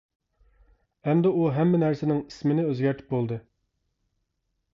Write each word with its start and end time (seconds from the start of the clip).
ئەمدى 1.11 1.31
ئۇ 1.35 1.43
ھەممە 1.57 1.81
نەرسىنىڭ 1.83 2.23
ئىسمىنى 2.25 2.65
ئۆزگەرتىپ 2.71 3.13
بولدى. 3.17 3.39